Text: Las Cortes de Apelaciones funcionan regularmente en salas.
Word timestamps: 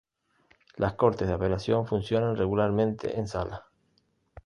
Las 0.77 0.95
Cortes 0.95 1.27
de 1.27 1.35
Apelaciones 1.35 1.87
funcionan 1.87 2.35
regularmente 2.35 3.19
en 3.19 3.27
salas. 3.27 3.61